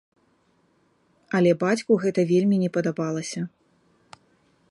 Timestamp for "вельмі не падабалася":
2.33-3.41